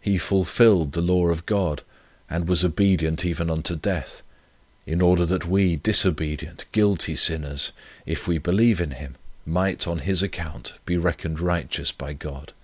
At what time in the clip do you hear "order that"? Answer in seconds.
5.02-5.44